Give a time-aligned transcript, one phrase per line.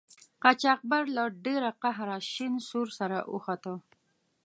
[0.43, 3.73] قاچاقبر له ډیره قهره شین سور سره اوښته.